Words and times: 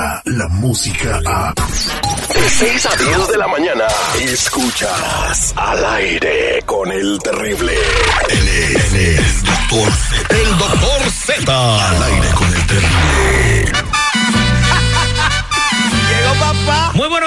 llega 0.00 0.22
la 0.24 0.48
música 0.48 1.20
a... 1.26 1.54
De 1.54 2.48
6 2.48 2.86
a 2.86 2.96
10 2.96 3.28
de 3.28 3.38
la 3.38 3.48
mañana, 3.48 3.84
escuchas 4.20 5.52
al 5.56 5.84
aire 5.84 6.62
con 6.64 6.90
el 6.90 7.18
terrible. 7.18 7.72
Él 8.28 8.48
es, 8.48 9.42
Doctor 9.42 9.92
Z. 9.92 10.36
El 10.36 10.58
doctor 10.58 11.10
Z. 11.10 11.88
Al 11.88 12.02
aire 12.02 12.28
con 12.34 12.46
el 12.54 12.66
terrible. 12.66 13.79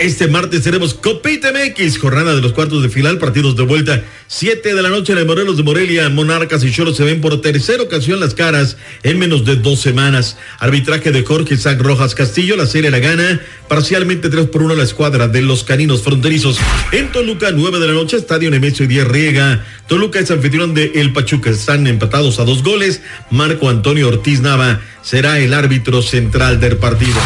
Este 0.01 0.29
martes 0.29 0.63
tenemos 0.63 0.95
Copita 0.95 1.51
MX, 1.51 1.99
jornada 1.99 2.33
de 2.37 2.41
los 2.41 2.53
cuartos 2.53 2.85
de 2.85 2.89
final, 2.89 3.19
partidos 3.19 3.57
de 3.57 3.65
vuelta. 3.65 4.05
Siete 4.29 4.73
de 4.73 4.81
la 4.81 4.91
noche 4.91 5.13
en 5.13 5.19
el 5.19 5.27
Morelos 5.27 5.57
de 5.57 5.65
Morelia, 5.65 6.09
Monarcas 6.09 6.63
y 6.63 6.71
Cholos 6.71 6.97
se 6.97 7.03
ven 7.03 7.21
por 7.21 7.41
tercera 7.41 7.83
ocasión 7.83 8.21
las 8.21 8.33
caras 8.33 8.77
en 9.03 9.19
menos 9.19 9.45
de 9.45 9.57
dos 9.57 9.81
semanas. 9.81 10.37
Arbitraje 10.61 11.11
de 11.11 11.25
Jorge 11.25 11.55
Isaac 11.55 11.81
Rojas 11.81 12.15
Castillo, 12.15 12.55
la 12.55 12.67
serie 12.67 12.93
la 12.93 13.01
gana 13.01 13.41
parcialmente 13.67 14.31
3 14.31 14.47
por 14.47 14.63
1 14.63 14.77
la 14.77 14.85
escuadra 14.85 15.27
de 15.27 15.43
los 15.43 15.65
caninos 15.65 16.03
fronterizos. 16.03 16.59
En 16.93 17.11
Toluca, 17.11 17.51
9 17.51 17.81
de 17.81 17.87
la 17.89 17.93
noche, 17.93 18.19
Estadio 18.19 18.53
Nemesio 18.53 18.85
y 18.85 18.89
10 18.89 19.09
Riega. 19.09 19.65
Toluca 19.89 20.21
es 20.21 20.31
anfitrión 20.31 20.75
de 20.75 20.93
El 20.95 21.13
Pachuca, 21.13 21.51
están 21.51 21.89
empatados 21.89 22.39
a 22.39 22.45
dos 22.45 22.63
goles. 22.63 23.03
Marco 23.33 23.69
Antonio 23.69 24.07
Ortiz 24.07 24.43
Nava 24.43 24.81
será 25.03 25.41
el 25.41 25.53
árbitro 25.53 26.03
central 26.03 26.61
del 26.61 26.77
partido. 26.77 27.19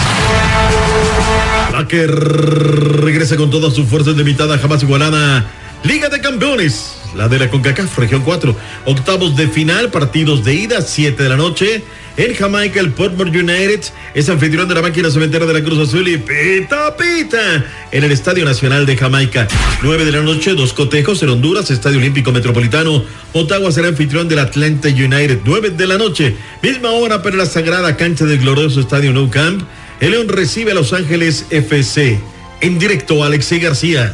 La 1.72 1.86
que 1.88 2.06
regresa 2.06 3.36
con 3.36 3.50
todas 3.50 3.74
sus 3.74 3.86
fuerzas 3.88 4.16
limitadas, 4.16 4.60
jamás 4.60 4.82
igualada. 4.82 5.46
Liga 5.84 6.08
de 6.08 6.20
Campeones, 6.20 6.94
la 7.16 7.28
de 7.28 7.40
la 7.40 7.50
CONCACAF, 7.50 7.98
región 7.98 8.22
4. 8.22 8.54
Octavos 8.84 9.36
de 9.36 9.48
final, 9.48 9.90
partidos 9.90 10.44
de 10.44 10.54
ida, 10.54 10.80
7 10.80 11.20
de 11.20 11.28
la 11.28 11.36
noche. 11.36 11.82
En 12.16 12.34
Jamaica, 12.34 12.78
el 12.78 12.92
Portmore 12.92 13.30
United 13.30 13.80
es 14.14 14.28
anfitrión 14.28 14.68
de 14.68 14.74
la 14.74 14.82
máquina 14.82 15.10
cementera 15.10 15.46
de 15.46 15.54
la 15.54 15.62
Cruz 15.62 15.88
Azul 15.88 16.06
y 16.06 16.18
pita 16.18 16.94
pita 16.94 17.64
en 17.90 18.04
el 18.04 18.12
Estadio 18.12 18.44
Nacional 18.44 18.84
de 18.84 18.96
Jamaica. 18.96 19.48
9 19.82 20.04
de 20.04 20.12
la 20.12 20.20
noche, 20.20 20.54
dos 20.54 20.74
cotejos 20.74 21.22
en 21.22 21.30
Honduras, 21.30 21.70
Estadio 21.70 21.98
Olímpico 21.98 22.30
Metropolitano. 22.30 23.02
Ottawa 23.32 23.72
será 23.72 23.88
anfitrión 23.88 24.28
del 24.28 24.40
Atlanta 24.40 24.88
United. 24.88 25.40
9 25.44 25.70
de 25.70 25.86
la 25.86 25.96
noche, 25.96 26.36
misma 26.62 26.90
hora 26.90 27.22
para 27.22 27.36
la 27.36 27.46
sagrada 27.46 27.96
cancha 27.96 28.26
del 28.26 28.38
glorioso 28.38 28.80
Estadio 28.80 29.12
Nou 29.12 29.30
Camp. 29.30 29.62
El 30.02 30.10
León 30.10 30.28
recibe 30.28 30.72
a 30.72 30.74
Los 30.74 30.92
Ángeles 30.92 31.46
FC. 31.50 32.18
En 32.60 32.80
directo, 32.80 33.22
Alexei 33.22 33.60
García. 33.60 34.12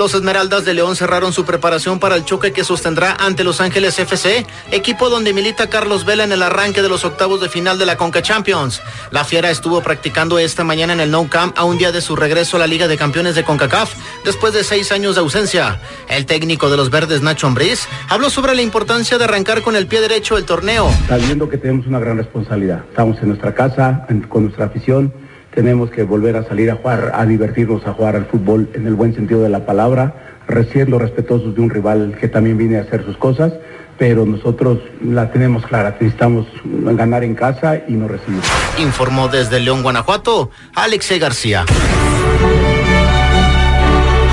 Los 0.00 0.14
Esmeraldas 0.14 0.64
de 0.64 0.72
León 0.72 0.96
cerraron 0.96 1.34
su 1.34 1.44
preparación 1.44 1.98
para 1.98 2.16
el 2.16 2.24
choque 2.24 2.54
que 2.54 2.64
sostendrá 2.64 3.18
ante 3.20 3.44
Los 3.44 3.60
Ángeles 3.60 3.98
FC, 3.98 4.46
equipo 4.70 5.10
donde 5.10 5.34
milita 5.34 5.68
Carlos 5.68 6.06
Vela 6.06 6.24
en 6.24 6.32
el 6.32 6.42
arranque 6.42 6.80
de 6.80 6.88
los 6.88 7.04
octavos 7.04 7.42
de 7.42 7.50
final 7.50 7.78
de 7.78 7.84
la 7.84 7.98
Conca 7.98 8.22
Champions. 8.22 8.80
La 9.10 9.24
Fiera 9.24 9.50
estuvo 9.50 9.82
practicando 9.82 10.38
esta 10.38 10.64
mañana 10.64 10.94
en 10.94 11.00
el 11.00 11.10
No 11.10 11.28
Camp 11.28 11.54
a 11.58 11.64
un 11.64 11.76
día 11.76 11.92
de 11.92 12.00
su 12.00 12.16
regreso 12.16 12.56
a 12.56 12.60
la 12.60 12.66
Liga 12.66 12.88
de 12.88 12.96
Campeones 12.96 13.34
de 13.34 13.44
CONCACAF, 13.44 13.92
después 14.24 14.54
de 14.54 14.64
seis 14.64 14.90
años 14.90 15.16
de 15.16 15.20
ausencia. 15.20 15.78
El 16.08 16.24
técnico 16.24 16.70
de 16.70 16.78
los 16.78 16.88
verdes, 16.88 17.20
Nacho 17.20 17.46
Ambriz, 17.46 17.86
habló 18.08 18.30
sobre 18.30 18.54
la 18.54 18.62
importancia 18.62 19.18
de 19.18 19.24
arrancar 19.24 19.60
con 19.60 19.76
el 19.76 19.86
pie 19.86 20.00
derecho 20.00 20.38
el 20.38 20.46
torneo. 20.46 20.90
sabiendo 21.08 21.46
que 21.46 21.58
tenemos 21.58 21.86
una 21.86 21.98
gran 21.98 22.16
responsabilidad. 22.16 22.86
Estamos 22.88 23.18
en 23.20 23.28
nuestra 23.28 23.54
casa, 23.54 24.06
con 24.30 24.44
nuestra 24.44 24.64
afición, 24.64 25.12
tenemos 25.54 25.90
que 25.90 26.02
volver 26.04 26.36
a 26.36 26.44
salir 26.44 26.70
a 26.70 26.76
jugar, 26.76 27.12
a 27.14 27.26
divertirnos, 27.26 27.86
a 27.86 27.92
jugar 27.92 28.16
al 28.16 28.26
fútbol 28.26 28.68
en 28.74 28.86
el 28.86 28.94
buen 28.94 29.14
sentido 29.14 29.42
de 29.42 29.48
la 29.48 29.66
palabra, 29.66 30.36
siendo 30.72 30.98
respetuosos 30.98 31.54
de 31.54 31.60
un 31.60 31.70
rival 31.70 32.16
que 32.20 32.28
también 32.28 32.58
viene 32.58 32.78
a 32.78 32.82
hacer 32.82 33.04
sus 33.04 33.16
cosas, 33.16 33.52
pero 33.98 34.24
nosotros 34.24 34.78
la 35.04 35.30
tenemos 35.30 35.66
clara, 35.66 35.96
necesitamos 36.00 36.46
ganar 36.64 37.22
en 37.22 37.34
casa 37.34 37.80
y 37.86 37.92
no 37.92 38.08
recibir. 38.08 38.40
Informó 38.78 39.28
desde 39.28 39.60
León, 39.60 39.82
Guanajuato, 39.82 40.50
Alexei 40.74 41.18
García. 41.18 41.64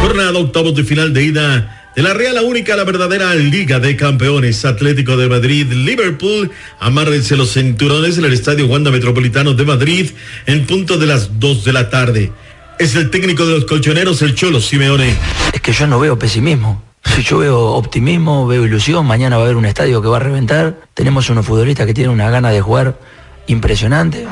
Jornada 0.02 0.40
octavos 0.40 0.76
de 0.76 0.84
final 0.84 1.14
de 1.14 1.24
ida 1.24 1.87
de 1.97 2.03
la 2.03 2.13
Real, 2.13 2.35
la 2.35 2.44
única, 2.44 2.75
la 2.75 2.84
verdadera 2.84 3.34
Liga 3.34 3.80
de 3.80 3.96
Campeones. 3.96 4.66
Atlético 4.66 5.18
de 5.18 5.28
Madrid, 5.28 5.66
Liverpool. 5.72 6.52
Amárrense 6.80 7.35
los 7.35 7.53
cinturones 7.53 8.19
en 8.19 8.25
el 8.25 8.34
Estadio 8.34 8.68
Wanda 8.68 8.91
Metropolitano 8.91 9.56
de 9.56 9.66
Madrid 9.66 10.12
en 10.46 10.68
punto 10.68 11.00
de 11.00 11.07
las 11.07 11.40
2 11.40 11.63
de 11.66 11.74
la 11.74 11.90
tarde. 11.90 12.31
Es 12.78 12.94
el 12.94 13.09
técnico 13.09 13.47
de 13.47 13.56
los 13.56 13.66
colchoneros, 13.66 14.22
el 14.22 14.36
Cholo 14.36 14.62
Simeone. 14.62 15.16
Es 15.52 15.59
que 15.59 15.74
yo 15.74 15.88
no 15.88 16.00
veo 16.00 16.19
pesimismo. 16.19 16.84
Yo 17.25 17.40
veo 17.40 17.59
optimismo, 17.59 18.46
veo 18.46 18.63
ilusión. 18.63 19.03
Mañana 19.07 19.38
va 19.38 19.41
a 19.41 19.46
haber 19.46 19.57
un 19.57 19.66
estadio 19.66 20.00
que 20.00 20.07
va 20.07 20.18
a 20.18 20.19
reventar. 20.19 20.80
Tenemos 20.94 21.31
unos 21.31 21.47
futbolistas 21.47 21.88
que 21.88 21.96
tienen 21.96 22.12
una 22.12 22.30
gana 22.30 22.52
de 22.52 22.62
jugar 22.62 23.00
impresionante. 23.48 24.27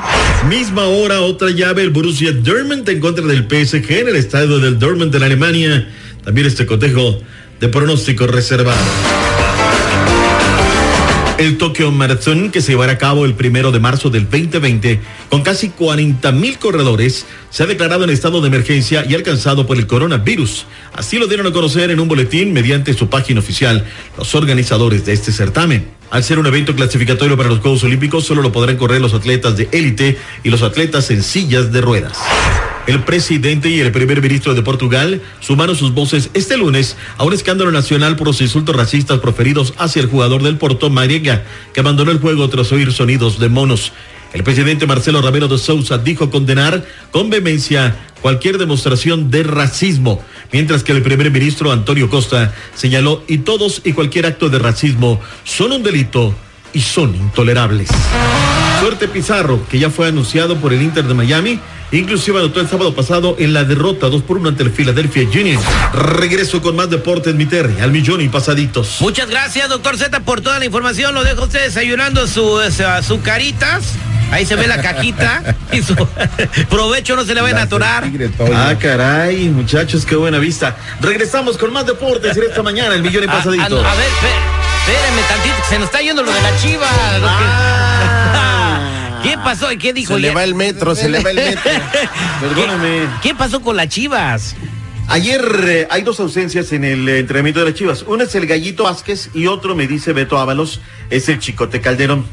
Misma 0.48 0.84
hora, 0.84 1.20
otra 1.20 1.50
llave, 1.50 1.82
el 1.82 1.90
Borussia 1.90 2.30
Dortmund 2.30 2.88
en 2.88 3.00
contra 3.00 3.26
del 3.26 3.48
PSG 3.48 3.90
en 3.90 4.08
el 4.10 4.14
estadio 4.14 4.60
del 4.60 4.78
Dortmund 4.78 5.12
en 5.16 5.22
Alemania. 5.24 5.88
También 6.22 6.46
este 6.46 6.64
cotejo 6.64 7.20
de 7.60 7.68
pronóstico 7.68 8.26
reservado. 8.26 8.80
El 11.38 11.58
Tokyo 11.58 11.92
Marathon, 11.92 12.50
que 12.50 12.62
se 12.62 12.72
llevará 12.72 12.92
a 12.92 12.98
cabo 12.98 13.26
el 13.26 13.34
primero 13.34 13.70
de 13.70 13.78
marzo 13.78 14.08
del 14.08 14.24
2020, 14.24 15.00
con 15.28 15.42
casi 15.42 15.68
40 15.68 16.32
mil 16.32 16.58
corredores, 16.58 17.26
se 17.50 17.62
ha 17.62 17.66
declarado 17.66 18.04
en 18.04 18.10
estado 18.10 18.40
de 18.40 18.48
emergencia 18.48 19.04
y 19.06 19.14
alcanzado 19.14 19.66
por 19.66 19.76
el 19.76 19.86
coronavirus. 19.86 20.64
Así 20.94 21.18
lo 21.18 21.26
dieron 21.26 21.46
a 21.46 21.52
conocer 21.52 21.90
en 21.90 22.00
un 22.00 22.08
boletín 22.08 22.54
mediante 22.54 22.94
su 22.94 23.10
página 23.10 23.40
oficial 23.40 23.84
los 24.16 24.34
organizadores 24.34 25.04
de 25.04 25.12
este 25.12 25.30
certamen. 25.30 25.86
Al 26.10 26.24
ser 26.24 26.38
un 26.38 26.46
evento 26.46 26.74
clasificatorio 26.74 27.36
para 27.36 27.50
los 27.50 27.58
Juegos 27.58 27.84
Olímpicos, 27.84 28.24
solo 28.24 28.40
lo 28.40 28.50
podrán 28.52 28.78
correr 28.78 29.02
los 29.02 29.12
atletas 29.12 29.58
de 29.58 29.68
élite 29.72 30.16
y 30.42 30.48
los 30.48 30.62
atletas 30.62 31.10
en 31.10 31.22
sillas 31.22 31.70
de 31.70 31.82
ruedas. 31.82 32.16
El 32.86 33.02
presidente 33.02 33.68
y 33.68 33.80
el 33.80 33.90
primer 33.90 34.22
ministro 34.22 34.54
de 34.54 34.62
Portugal 34.62 35.20
sumaron 35.40 35.74
sus 35.74 35.92
voces 35.92 36.30
este 36.34 36.56
lunes 36.56 36.96
a 37.18 37.24
un 37.24 37.32
escándalo 37.32 37.72
nacional 37.72 38.14
por 38.14 38.28
los 38.28 38.40
insultos 38.40 38.76
racistas 38.76 39.18
proferidos 39.18 39.74
hacia 39.76 40.02
el 40.02 40.08
jugador 40.08 40.44
del 40.44 40.56
Porto, 40.56 40.88
Mariega, 40.88 41.44
que 41.72 41.80
abandonó 41.80 42.12
el 42.12 42.20
juego 42.20 42.48
tras 42.48 42.70
oír 42.70 42.92
sonidos 42.92 43.40
de 43.40 43.48
monos. 43.48 43.92
El 44.32 44.44
presidente 44.44 44.86
Marcelo 44.86 45.20
Ramiro 45.20 45.48
de 45.48 45.58
Sousa 45.58 45.98
dijo 45.98 46.30
condenar 46.30 46.84
con 47.10 47.28
vehemencia 47.28 47.96
cualquier 48.22 48.56
demostración 48.56 49.32
de 49.32 49.42
racismo, 49.42 50.22
mientras 50.52 50.84
que 50.84 50.92
el 50.92 51.02
primer 51.02 51.32
ministro 51.32 51.72
Antonio 51.72 52.08
Costa 52.08 52.54
señaló 52.74 53.24
y 53.26 53.38
todos 53.38 53.82
y 53.84 53.94
cualquier 53.94 54.26
acto 54.26 54.48
de 54.48 54.60
racismo 54.60 55.20
son 55.42 55.72
un 55.72 55.82
delito 55.82 56.34
y 56.72 56.80
son 56.80 57.16
intolerables. 57.16 57.88
Suerte 58.80 59.08
Pizarro, 59.08 59.66
que 59.68 59.78
ya 59.80 59.90
fue 59.90 60.06
anunciado 60.06 60.56
por 60.58 60.72
el 60.72 60.82
Inter 60.82 61.04
de 61.04 61.14
Miami 61.14 61.58
Inclusive 61.96 62.38
anotó 62.38 62.60
el 62.60 62.68
sábado 62.68 62.94
pasado 62.94 63.36
en 63.38 63.52
la 63.54 63.64
derrota 63.64 64.08
2 64.08 64.22
por 64.22 64.36
1 64.38 64.50
ante 64.50 64.62
el 64.62 64.70
Philadelphia 64.70 65.22
Union. 65.28 65.60
Regreso 65.94 66.60
con 66.60 66.76
más 66.76 66.90
deportes, 66.90 67.34
mi 67.34 67.46
Terry, 67.46 67.80
al 67.80 67.90
millón 67.90 68.20
y 68.20 68.28
pasaditos. 68.28 68.96
Muchas 69.00 69.28
gracias, 69.30 69.68
doctor 69.68 69.96
Z, 69.96 70.20
por 70.20 70.40
toda 70.42 70.58
la 70.58 70.66
información. 70.66 71.14
Lo 71.14 71.24
dejo 71.24 71.42
a 71.42 71.44
usted 71.46 71.62
desayunando 71.64 72.26
su, 72.26 72.60
su 73.06 73.22
caritas. 73.22 73.92
Ahí 74.30 74.44
se 74.44 74.56
ve 74.56 74.66
la 74.66 74.82
cajita 74.82 75.54
y 75.72 75.82
su 75.82 75.94
provecho 76.68 77.14
no 77.16 77.24
se 77.24 77.34
le 77.34 77.40
va 77.40 77.48
a 77.50 77.62
atorar. 77.62 78.04
Ah, 78.54 78.74
caray, 78.78 79.48
muchachos, 79.48 80.04
qué 80.04 80.16
buena 80.16 80.38
vista. 80.38 80.76
Regresamos 81.00 81.56
con 81.56 81.72
más 81.72 81.86
deportes 81.86 82.36
en 82.36 82.42
esta 82.42 82.62
mañana, 82.62 82.94
el 82.94 83.02
millón 83.02 83.24
y 83.24 83.26
Ah, 83.28 83.30
ah, 83.32 83.36
pasaditos. 83.38 83.84
a 83.86 83.94
ver, 83.94 84.06
espé- 84.08 84.90
espéreme 84.92 85.22
tantito, 85.28 85.54
que 85.62 85.68
se 85.68 85.78
nos 85.78 85.86
está 85.86 86.00
yendo 86.02 86.22
lo 86.22 86.32
de 86.32 86.42
la 86.42 86.56
chiva. 86.60 86.86
lo 87.20 87.26
que- 87.26 87.32
Ah. 87.32 88.15
¿Qué 89.22 89.36
pasó? 89.42 89.66
¿Qué 89.78 89.92
dijo? 89.92 90.14
Se 90.14 90.20
le 90.20 90.28
Ya- 90.28 90.34
va 90.34 90.44
el 90.44 90.54
metro, 90.54 90.94
se 90.94 91.08
le 91.08 91.20
va 91.22 91.30
el 91.30 91.36
metro. 91.36 91.70
Perdóname. 92.40 93.06
¿Qué 93.22 93.34
pasó 93.34 93.60
con 93.60 93.76
las 93.76 93.88
chivas? 93.88 94.54
Ayer 95.08 95.40
eh, 95.68 95.88
hay 95.90 96.02
dos 96.02 96.18
ausencias 96.20 96.72
en 96.72 96.84
el 96.84 97.08
eh, 97.08 97.18
entrenamiento 97.20 97.60
de 97.60 97.66
las 97.66 97.74
Chivas. 97.74 98.04
Uno 98.08 98.24
es 98.24 98.34
el 98.34 98.46
Gallito 98.46 98.84
Vázquez 98.84 99.30
y 99.34 99.46
otro, 99.46 99.76
me 99.76 99.86
dice 99.86 100.12
Beto 100.12 100.36
Ábalos, 100.38 100.80
es 101.10 101.28
el 101.28 101.38
Chicote 101.38 101.80
Calderón. 101.80 102.26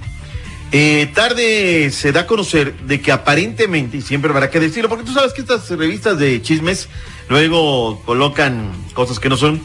Eh, 0.71 1.11
tarde 1.13 1.91
se 1.91 2.11
da 2.11 2.21
a 2.21 2.25
conocer 2.25 2.73
de 2.87 2.99
que 2.99 3.11
aparentemente, 3.11 3.97
y 3.97 4.01
siempre 4.01 4.31
habrá 4.31 4.49
que 4.49 4.59
decirlo, 4.59 4.89
porque 4.89 5.03
tú 5.05 5.13
sabes 5.13 5.31
que 5.33 5.41
estas 5.41 5.69
revistas 5.69 6.17
de 6.17 6.41
chismes 6.41 6.89
luego 7.29 8.01
colocan 8.05 8.71
cosas 8.95 9.19
que 9.19 9.29
no 9.29 9.37
son. 9.37 9.61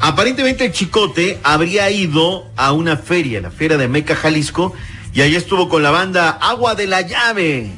Aparentemente 0.00 0.64
el 0.64 0.72
Chicote 0.72 1.38
habría 1.42 1.90
ido 1.90 2.46
a 2.56 2.72
una 2.72 2.96
feria, 2.96 3.42
la 3.42 3.50
feria 3.50 3.76
de 3.76 3.86
Meca, 3.88 4.16
Jalisco, 4.16 4.72
y 5.16 5.22
ahí 5.22 5.34
estuvo 5.34 5.70
con 5.70 5.82
la 5.82 5.90
banda 5.90 6.28
Agua 6.28 6.74
de 6.74 6.86
la 6.86 7.00
Llave. 7.00 7.70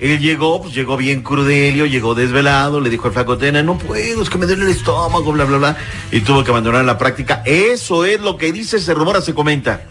Él 0.00 0.18
llegó, 0.18 0.60
pues 0.60 0.74
llegó 0.74 0.96
bien 0.96 1.22
crudelio, 1.22 1.86
llegó 1.86 2.16
desvelado, 2.16 2.80
le 2.80 2.90
dijo 2.90 3.06
al 3.06 3.12
flacotena, 3.12 3.62
no 3.62 3.78
puedo, 3.78 4.20
es 4.20 4.28
que 4.28 4.36
me 4.36 4.46
duele 4.46 4.64
el 4.64 4.70
estómago, 4.70 5.30
bla, 5.30 5.44
bla, 5.44 5.58
bla, 5.58 5.76
y 6.10 6.22
tuvo 6.22 6.42
que 6.42 6.50
abandonar 6.50 6.84
la 6.84 6.98
práctica. 6.98 7.40
Eso 7.46 8.04
es 8.04 8.20
lo 8.20 8.36
que 8.36 8.50
dice, 8.50 8.80
se 8.80 8.94
rumora, 8.94 9.20
se 9.20 9.32
comenta. 9.32 9.82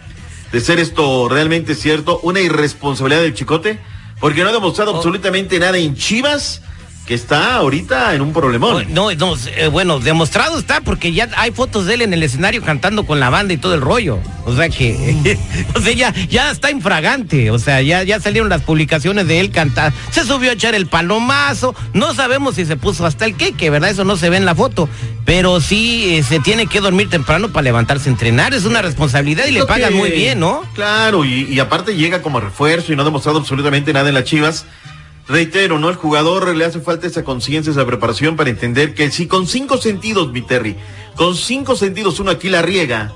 De 0.52 0.60
ser 0.60 0.80
esto 0.80 1.30
realmente 1.30 1.74
cierto, 1.74 2.20
una 2.24 2.40
irresponsabilidad 2.40 3.22
del 3.22 3.32
chicote, 3.32 3.78
porque 4.20 4.42
no 4.42 4.50
ha 4.50 4.52
demostrado 4.52 4.94
absolutamente 4.94 5.58
nada 5.58 5.78
en 5.78 5.96
Chivas, 5.96 6.60
que 7.12 7.16
está 7.16 7.56
ahorita 7.56 8.14
en 8.14 8.22
un 8.22 8.32
problemón. 8.32 8.86
No, 8.88 9.12
no, 9.12 9.34
eh, 9.54 9.66
bueno, 9.68 10.00
demostrado 10.00 10.58
está 10.58 10.80
porque 10.80 11.12
ya 11.12 11.28
hay 11.36 11.50
fotos 11.50 11.84
de 11.84 11.92
él 11.92 12.00
en 12.00 12.14
el 12.14 12.22
escenario 12.22 12.62
cantando 12.62 13.04
con 13.04 13.20
la 13.20 13.28
banda 13.28 13.52
y 13.52 13.58
todo 13.58 13.74
el 13.74 13.82
rollo. 13.82 14.18
O 14.46 14.56
sea 14.56 14.70
que, 14.70 15.38
o 15.76 15.80
sea, 15.82 15.92
ya, 15.92 16.14
ya 16.30 16.50
está 16.50 16.70
infragante. 16.70 17.50
O 17.50 17.58
sea, 17.58 17.82
ya, 17.82 18.02
ya 18.02 18.18
salieron 18.18 18.48
las 18.48 18.62
publicaciones 18.62 19.26
de 19.28 19.40
él 19.40 19.50
cantar. 19.50 19.92
Se 20.10 20.24
subió 20.24 20.48
a 20.48 20.54
echar 20.54 20.74
el 20.74 20.86
palomazo. 20.86 21.74
No 21.92 22.14
sabemos 22.14 22.54
si 22.54 22.64
se 22.64 22.76
puso 22.78 23.04
hasta 23.04 23.26
el 23.26 23.34
queque, 23.36 23.68
¿verdad? 23.68 23.90
Eso 23.90 24.04
no 24.04 24.16
se 24.16 24.30
ve 24.30 24.38
en 24.38 24.46
la 24.46 24.54
foto. 24.54 24.88
Pero 25.26 25.60
sí 25.60 26.14
eh, 26.16 26.22
se 26.22 26.40
tiene 26.40 26.66
que 26.66 26.80
dormir 26.80 27.10
temprano 27.10 27.50
para 27.52 27.64
levantarse 27.64 28.08
a 28.08 28.12
entrenar. 28.12 28.54
Es 28.54 28.64
una 28.64 28.80
responsabilidad 28.80 29.44
y 29.44 29.50
le 29.50 29.66
pagan 29.66 29.90
que- 29.90 29.98
muy 29.98 30.10
bien, 30.12 30.40
¿no? 30.40 30.62
Claro, 30.74 31.26
y, 31.26 31.42
y 31.52 31.60
aparte 31.60 31.94
llega 31.94 32.22
como 32.22 32.40
refuerzo 32.40 32.90
y 32.90 32.96
no 32.96 33.02
ha 33.02 33.04
demostrado 33.04 33.36
absolutamente 33.38 33.92
nada 33.92 34.08
en 34.08 34.14
las 34.14 34.24
Chivas. 34.24 34.64
Reitero, 35.28 35.78
¿no? 35.78 35.88
El 35.88 35.96
jugador 35.96 36.54
le 36.54 36.64
hace 36.64 36.80
falta 36.80 37.06
esa 37.06 37.24
conciencia, 37.24 37.70
esa 37.70 37.86
preparación 37.86 38.36
para 38.36 38.50
entender 38.50 38.94
que 38.94 39.10
si 39.10 39.26
con 39.26 39.46
cinco 39.46 39.78
sentidos, 39.78 40.32
mi 40.32 40.42
Terry, 40.42 40.76
con 41.14 41.36
cinco 41.36 41.76
sentidos 41.76 42.18
uno 42.18 42.32
aquí 42.32 42.48
la 42.48 42.62
riega, 42.62 43.12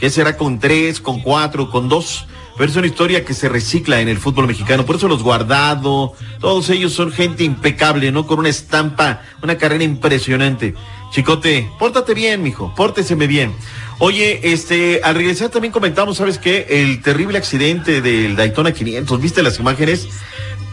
¿qué 0.00 0.08
será 0.08 0.36
con 0.36 0.58
tres, 0.58 1.00
con 1.00 1.20
cuatro, 1.20 1.70
con 1.70 1.88
dos? 1.88 2.26
Pero 2.56 2.70
es 2.70 2.76
una 2.76 2.86
historia 2.86 3.24
que 3.24 3.34
se 3.34 3.48
recicla 3.48 4.00
en 4.00 4.08
el 4.08 4.18
fútbol 4.18 4.46
mexicano. 4.46 4.84
Por 4.84 4.96
eso 4.96 5.08
los 5.08 5.22
guardado, 5.22 6.14
todos 6.40 6.68
ellos 6.70 6.92
son 6.92 7.10
gente 7.10 7.44
impecable, 7.44 8.12
¿no? 8.12 8.26
Con 8.26 8.38
una 8.38 8.48
estampa, 8.48 9.22
una 9.42 9.56
carrera 9.56 9.84
impresionante. 9.84 10.74
Chicote, 11.12 11.70
pórtate 11.78 12.14
bien, 12.14 12.42
mijo, 12.42 12.74
pórteseme 12.74 13.26
bien. 13.26 13.54
Oye, 13.98 14.40
este, 14.52 15.00
al 15.04 15.14
regresar 15.14 15.50
también 15.50 15.72
comentamos, 15.72 16.16
¿sabes 16.16 16.38
qué? 16.38 16.66
El 16.68 17.02
terrible 17.02 17.38
accidente 17.38 18.00
del 18.00 18.36
Daytona 18.36 18.72
500. 18.72 19.20
¿Viste 19.20 19.42
las 19.42 19.58
imágenes? 19.58 20.08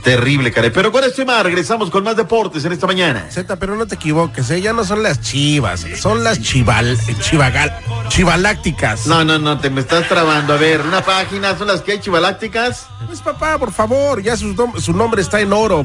Terrible, 0.03 0.51
caray. 0.51 0.69
Pero 0.71 0.91
con 0.91 1.03
este 1.03 1.17
tema 1.17 1.41
regresamos 1.43 1.89
con 1.89 2.03
más 2.03 2.15
deportes 2.15 2.63
en 2.65 2.71
esta 2.71 2.87
mañana. 2.87 3.25
Z, 3.29 3.55
pero 3.57 3.75
no 3.75 3.85
te 3.85 3.95
equivoques, 3.95 4.49
¿eh? 4.49 4.61
ya 4.61 4.71
no 4.73 4.83
son 4.85 5.03
las 5.03 5.21
chivas, 5.21 5.85
son 5.99 6.23
las 6.23 6.41
chival, 6.41 6.97
chivagal, 7.21 7.73
chivalácticas. 8.07 9.05
No, 9.07 9.23
no, 9.25 9.37
no, 9.39 9.59
te 9.59 9.69
me 9.69 9.81
estás 9.81 10.07
trabando. 10.07 10.53
A 10.53 10.57
ver, 10.57 10.81
una 10.81 11.01
página, 11.01 11.57
son 11.57 11.67
las 11.67 11.81
que 11.81 11.93
hay 11.93 11.99
chivalácticas. 11.99 12.87
Pues 13.07 13.19
papá, 13.21 13.57
por 13.57 13.71
favor, 13.73 14.21
ya 14.21 14.37
su, 14.37 14.55
nom- 14.55 14.79
su 14.79 14.93
nombre 14.93 15.21
está 15.21 15.41
en 15.41 15.51
oro. 15.53 15.83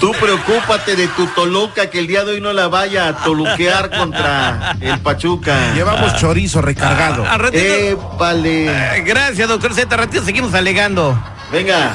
Tú 0.00 0.12
preocúpate 0.20 0.96
de 0.96 1.06
tu 1.08 1.26
Toluca, 1.28 1.88
que 1.88 2.00
el 2.00 2.06
día 2.08 2.24
de 2.24 2.32
hoy 2.32 2.40
no 2.40 2.52
la 2.52 2.66
vaya 2.68 3.08
a 3.08 3.16
toluquear 3.24 3.90
contra 3.96 4.76
el 4.80 4.98
Pachuca. 4.98 5.72
Llevamos 5.74 6.16
chorizo 6.16 6.60
recargado. 6.60 7.24
A 7.24 7.38
ratito- 7.38 7.62
Épale. 8.14 8.66
Eh, 8.98 9.02
Gracias, 9.06 9.48
doctor 9.48 9.72
Z. 9.72 9.96
Ratito 9.96 10.22
seguimos 10.24 10.52
alegando. 10.52 11.16
Venga. 11.52 11.94